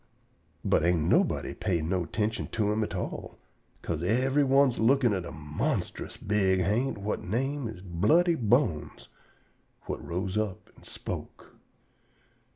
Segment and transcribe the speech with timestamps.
[0.65, 3.37] But nobody ain't pay no attintion to him at all,
[3.83, 9.09] 'ca'se yevery one lookin' at a monstrous big ha'nt whut name Bloody Bones,
[9.81, 11.53] whut rose up an' spoke.